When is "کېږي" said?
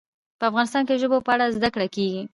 1.95-2.21